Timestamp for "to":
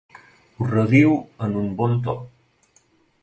2.07-2.17